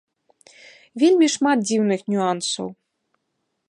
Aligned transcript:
Вельмі 1.03 1.27
шмат 1.35 1.57
дзіўных 1.67 1.99
нюансаў. 2.15 2.67